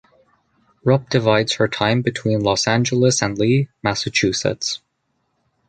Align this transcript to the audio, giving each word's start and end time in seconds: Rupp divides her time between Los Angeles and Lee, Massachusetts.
Rupp 0.83 1.09
divides 1.11 1.53
her 1.57 1.67
time 1.67 2.01
between 2.01 2.41
Los 2.41 2.67
Angeles 2.67 3.21
and 3.21 3.37
Lee, 3.37 3.69
Massachusetts. 3.83 4.79